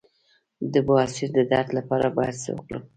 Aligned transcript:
د 0.73 0.75
بواسیر 0.87 1.29
د 1.37 1.39
درد 1.51 1.69
لپاره 1.77 2.07
باید 2.17 2.35
څه 2.43 2.49
وکړم؟ 2.53 2.83